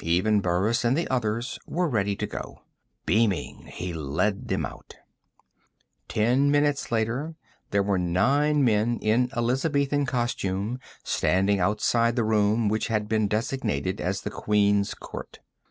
Even 0.00 0.40
Burris 0.40 0.82
and 0.82 0.96
the 0.96 1.06
others 1.10 1.58
were 1.66 1.86
ready 1.90 2.16
to 2.16 2.26
go. 2.26 2.62
Beaming, 3.04 3.66
he 3.66 3.92
led 3.92 4.48
them 4.48 4.64
out. 4.64 4.96
Ten 6.08 6.50
minutes 6.50 6.90
later, 6.90 7.34
there 7.70 7.82
were 7.82 7.98
nine 7.98 8.64
men 8.64 8.98
in 9.02 9.28
Elizabethan 9.36 10.06
costume 10.06 10.78
standing 11.02 11.60
outside 11.60 12.16
the 12.16 12.24
room 12.24 12.70
which 12.70 12.86
had 12.86 13.10
been 13.10 13.28
designated 13.28 14.00
as 14.00 14.22
the 14.22 14.30
Queen's 14.30 14.94
Court. 14.94 15.40